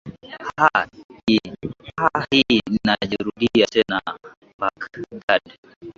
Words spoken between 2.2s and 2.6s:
hii